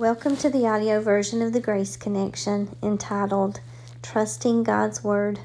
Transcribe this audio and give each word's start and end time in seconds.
Welcome 0.00 0.38
to 0.38 0.48
the 0.48 0.66
audio 0.66 0.98
version 1.02 1.42
of 1.42 1.52
the 1.52 1.60
Grace 1.60 1.94
Connection 1.94 2.74
entitled 2.82 3.60
Trusting 4.00 4.62
God's 4.62 5.04
Word, 5.04 5.40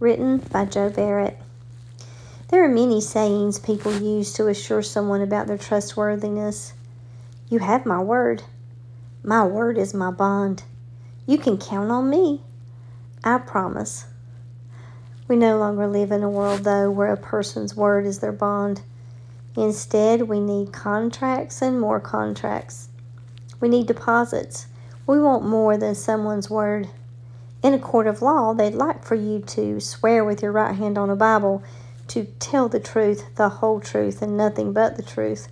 written 0.00 0.38
by 0.38 0.64
Joe 0.64 0.90
Barrett. 0.90 1.38
There 2.48 2.64
are 2.64 2.68
many 2.68 3.00
sayings 3.00 3.60
people 3.60 3.96
use 3.96 4.32
to 4.32 4.48
assure 4.48 4.82
someone 4.82 5.20
about 5.20 5.46
their 5.46 5.56
trustworthiness. 5.56 6.72
You 7.48 7.60
have 7.60 7.86
my 7.86 8.02
word. 8.02 8.42
My 9.22 9.44
word 9.44 9.78
is 9.78 9.94
my 9.94 10.10
bond. 10.10 10.64
You 11.24 11.38
can 11.38 11.56
count 11.56 11.92
on 11.92 12.10
me. 12.10 12.40
I 13.22 13.38
promise. 13.38 14.06
We 15.28 15.36
no 15.36 15.56
longer 15.56 15.86
live 15.86 16.10
in 16.10 16.24
a 16.24 16.28
world, 16.28 16.64
though, 16.64 16.90
where 16.90 17.12
a 17.12 17.16
person's 17.16 17.76
word 17.76 18.06
is 18.06 18.18
their 18.18 18.32
bond. 18.32 18.82
Instead, 19.56 20.22
we 20.22 20.40
need 20.40 20.72
contracts 20.72 21.62
and 21.62 21.80
more 21.80 22.00
contracts. 22.00 22.88
We 23.60 23.68
need 23.68 23.86
deposits. 23.86 24.66
We 25.06 25.20
want 25.20 25.44
more 25.44 25.76
than 25.76 25.94
someone's 25.94 26.48
word. 26.48 26.88
In 27.62 27.74
a 27.74 27.78
court 27.78 28.06
of 28.06 28.22
law, 28.22 28.54
they'd 28.54 28.74
like 28.74 29.04
for 29.04 29.14
you 29.14 29.40
to 29.40 29.80
swear 29.80 30.24
with 30.24 30.42
your 30.42 30.52
right 30.52 30.74
hand 30.74 30.96
on 30.96 31.10
a 31.10 31.16
Bible 31.16 31.62
to 32.08 32.24
tell 32.38 32.68
the 32.68 32.80
truth, 32.80 33.34
the 33.36 33.48
whole 33.48 33.80
truth, 33.80 34.22
and 34.22 34.36
nothing 34.36 34.72
but 34.72 34.96
the 34.96 35.02
truth. 35.02 35.48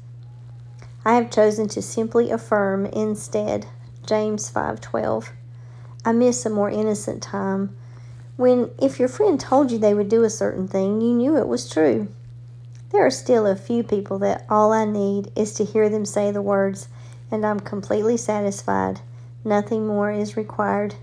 I 1.05 1.15
have 1.15 1.31
chosen 1.31 1.69
to 1.69 1.83
simply 1.83 2.31
affirm 2.31 2.87
instead. 2.87 3.67
James 4.07 4.51
5:12. 4.51 5.31
I 6.05 6.13
miss 6.13 6.47
a 6.47 6.51
more 6.51 6.71
innocent 6.71 7.23
time 7.23 7.77
when 8.37 8.71
if 8.79 8.99
your 8.99 9.09
friend 9.09 9.39
told 9.39 9.71
you 9.71 9.79
they 9.79 9.95
would 9.95 10.09
do 10.09 10.25
a 10.25 10.31
certain 10.31 10.67
thing, 10.67 11.01
you 11.01 11.13
knew 11.13 11.37
it 11.37 11.49
was 11.49 11.69
true. 11.69 12.09
There 12.91 13.05
are 13.05 13.11
still 13.11 13.47
a 13.47 13.57
few 13.57 13.83
people 13.83 14.19
that 14.21 14.47
all 14.49 14.73
I 14.73 14.85
need 14.85 15.31
is 15.37 15.53
to 15.55 15.65
hear 15.65 15.89
them 15.89 16.07
say 16.07 16.31
the 16.31 16.41
words 16.41 16.89
and 17.31 17.45
I'm 17.45 17.61
completely 17.61 18.17
satisfied. 18.17 19.01
Nothing 19.45 19.87
more 19.87 20.11
is 20.11 20.37
required. 20.37 20.95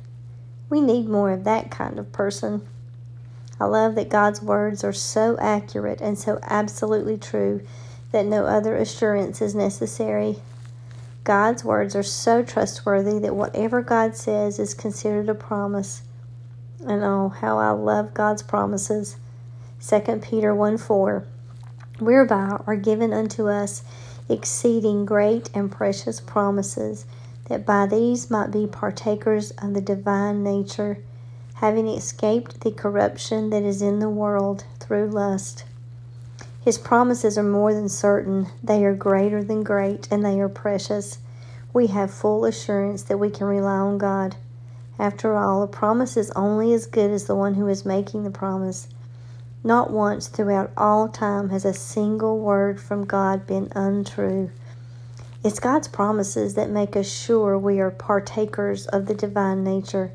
We 0.70 0.82
need 0.82 1.08
more 1.08 1.32
of 1.32 1.44
that 1.44 1.72
kind 1.72 2.00
of 2.00 2.12
person. 2.12 2.68
I 3.60 3.66
love 3.66 3.96
that 3.96 4.10
God's 4.10 4.42
words 4.42 4.84
are 4.84 4.94
so 4.94 5.38
accurate 5.40 6.02
and 6.02 6.18
so 6.18 6.40
absolutely 6.44 7.18
true 7.18 7.62
that 8.12 8.26
no 8.26 8.46
other 8.46 8.76
assurance 8.76 9.42
is 9.42 9.56
necessary. 9.56 10.38
God's 11.24 11.64
words 11.64 11.96
are 11.96 12.04
so 12.04 12.44
trustworthy 12.44 13.18
that 13.20 13.36
whatever 13.36 13.82
God 13.82 14.16
says 14.16 14.60
is 14.60 14.74
considered 14.74 15.30
a 15.30 15.36
promise. 15.36 16.04
And 16.86 17.04
oh, 17.04 17.30
how 17.30 17.58
I 17.58 17.72
love 17.72 18.14
God's 18.14 18.44
promises. 18.44 19.18
2 19.88 20.20
Peter 20.22 20.54
1 20.54 20.78
4 20.78 21.26
Whereby 22.00 22.58
are 22.68 22.76
given 22.76 23.14
unto 23.14 23.48
us 23.48 23.84
exceeding 24.28 25.06
great 25.06 25.50
and 25.54 25.72
precious 25.72 26.20
promises, 26.20 27.06
that 27.50 27.66
by 27.66 27.86
these 27.86 28.30
might 28.30 28.52
be 28.52 28.66
partakers 28.66 29.52
of 29.52 29.74
the 29.74 29.82
divine 29.82 30.44
nature, 30.44 30.98
having 31.56 31.88
escaped 31.88 32.62
the 32.62 32.72
corruption 32.72 33.50
that 33.50 33.64
is 33.64 33.82
in 33.82 34.00
the 34.00 34.10
world 34.10 34.66
through 34.80 35.08
lust. 35.08 35.64
His 36.64 36.78
promises 36.80 37.38
are 37.38 37.44
more 37.44 37.74
than 37.74 37.90
certain, 37.90 38.48
they 38.64 38.84
are 38.84 38.96
greater 38.96 39.44
than 39.44 39.64
great, 39.64 40.08
and 40.10 40.26
they 40.26 40.40
are 40.40 40.50
precious. 40.50 41.20
We 41.72 41.88
have 41.88 42.10
full 42.10 42.46
assurance 42.46 43.04
that 43.04 43.20
we 43.20 43.30
can 43.30 43.46
rely 43.46 43.78
on 43.78 44.00
God. 44.00 44.36
After 44.98 45.36
all, 45.36 45.62
a 45.62 45.68
promise 45.68 46.18
is 46.18 46.32
only 46.32 46.74
as 46.74 46.88
good 46.88 47.12
as 47.12 47.26
the 47.26 47.36
one 47.36 47.54
who 47.54 47.68
is 47.68 47.86
making 47.86 48.24
the 48.24 48.32
promise. 48.32 48.88
Not 49.66 49.90
once 49.90 50.28
throughout 50.28 50.72
all 50.78 51.08
time 51.08 51.50
has 51.50 51.66
a 51.66 51.74
single 51.74 52.38
word 52.38 52.80
from 52.80 53.04
God 53.04 53.48
been 53.48 53.72
untrue. 53.76 54.52
It's 55.44 55.60
God's 55.60 55.88
promises 55.88 56.54
that 56.54 56.70
make 56.70 56.96
us 56.96 57.12
sure 57.12 57.58
we 57.58 57.80
are 57.80 57.90
partakers 57.90 58.86
of 58.86 59.08
the 59.08 59.16
divine 59.16 59.64
nature. 59.64 60.12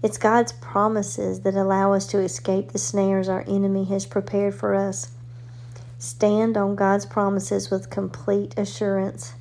It's 0.00 0.16
God's 0.16 0.52
promises 0.52 1.40
that 1.40 1.56
allow 1.56 1.92
us 1.92 2.06
to 2.06 2.20
escape 2.20 2.70
the 2.70 2.78
snares 2.78 3.28
our 3.28 3.42
enemy 3.48 3.82
has 3.86 4.06
prepared 4.06 4.54
for 4.54 4.76
us. 4.76 5.10
Stand 5.98 6.56
on 6.56 6.76
God's 6.76 7.04
promises 7.04 7.72
with 7.72 7.90
complete 7.90 8.56
assurance. 8.56 9.34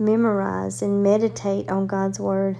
Memorize 0.00 0.82
and 0.82 1.00
meditate 1.00 1.68
on 1.70 1.86
God's 1.86 2.18
Word. 2.18 2.58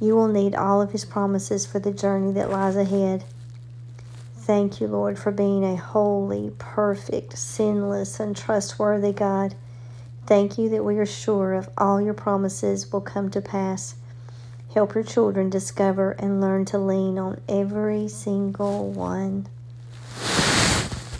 You 0.00 0.16
will 0.16 0.28
need 0.28 0.54
all 0.54 0.80
of 0.80 0.92
His 0.92 1.04
promises 1.04 1.66
for 1.66 1.80
the 1.80 1.92
journey 1.92 2.32
that 2.32 2.50
lies 2.50 2.76
ahead. 2.76 3.24
Thank 4.46 4.80
you, 4.80 4.86
Lord, 4.86 5.18
for 5.18 5.32
being 5.32 5.64
a 5.64 5.74
holy, 5.74 6.52
perfect, 6.56 7.36
sinless, 7.36 8.20
and 8.20 8.36
trustworthy 8.36 9.12
God. 9.12 9.56
Thank 10.24 10.56
you 10.56 10.68
that 10.68 10.84
we 10.84 10.98
are 10.98 11.04
sure 11.04 11.54
of 11.54 11.68
all 11.76 12.00
your 12.00 12.14
promises 12.14 12.92
will 12.92 13.00
come 13.00 13.28
to 13.30 13.40
pass. 13.40 13.96
Help 14.72 14.94
your 14.94 15.02
children 15.02 15.50
discover 15.50 16.12
and 16.12 16.40
learn 16.40 16.64
to 16.66 16.78
lean 16.78 17.18
on 17.18 17.40
every 17.48 18.06
single 18.06 18.88
one. 18.88 19.48